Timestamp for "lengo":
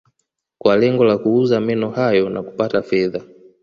0.77-1.03